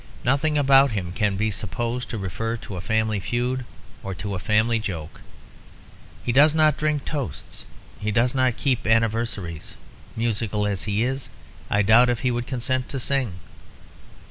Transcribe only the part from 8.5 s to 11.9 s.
keep anniversaries; musical as he is I